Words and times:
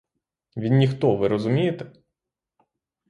Він 0.57 0.77
ніхто— 0.77 1.15
ви 1.15 1.27
розумієте? 1.27 1.91